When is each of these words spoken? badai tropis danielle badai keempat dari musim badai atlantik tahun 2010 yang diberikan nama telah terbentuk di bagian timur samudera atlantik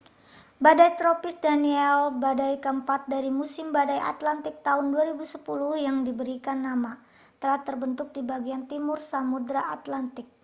badai 0.65 0.91
tropis 0.99 1.35
danielle 1.45 2.09
badai 2.23 2.53
keempat 2.63 3.01
dari 3.13 3.29
musim 3.39 3.67
badai 3.77 3.99
atlantik 4.11 4.55
tahun 4.67 4.85
2010 4.95 5.21
yang 5.85 5.97
diberikan 6.07 6.57
nama 6.67 6.91
telah 7.41 7.59
terbentuk 7.67 8.07
di 8.15 8.21
bagian 8.31 8.63
timur 8.71 8.97
samudera 9.09 9.61
atlantik 9.77 10.25